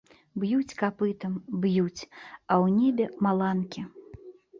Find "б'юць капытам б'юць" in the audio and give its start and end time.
0.43-2.07